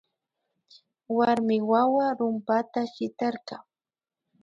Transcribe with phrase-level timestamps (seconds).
[1.17, 3.55] Warmi wawa rumpata shitarka